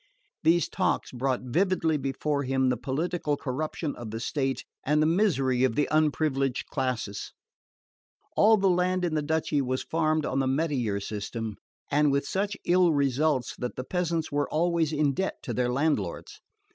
These 0.41 0.67
talks 0.67 1.11
brought 1.11 1.43
vividly 1.43 1.95
before 1.95 2.41
him 2.41 2.69
the 2.69 2.75
political 2.75 3.37
corruption 3.37 3.95
of 3.95 4.09
the 4.09 4.19
state 4.19 4.65
and 4.83 4.99
the 4.99 5.05
misery 5.05 5.63
of 5.63 5.75
the 5.75 5.87
unprivileged 5.91 6.65
classes. 6.71 7.33
All 8.35 8.57
the 8.57 8.67
land 8.67 9.05
in 9.05 9.13
the 9.13 9.21
duchy 9.21 9.61
was 9.61 9.83
farmed 9.83 10.25
on 10.25 10.39
the 10.39 10.47
metayer 10.47 10.99
system, 10.99 11.57
and 11.91 12.11
with 12.11 12.25
such 12.27 12.57
ill 12.65 12.91
results 12.91 13.55
that 13.59 13.75
the 13.75 13.83
peasants 13.83 14.31
were 14.31 14.49
always 14.49 14.91
in 14.91 15.13
debt 15.13 15.35
to 15.43 15.53
their 15.53 15.71
landlords. 15.71 16.41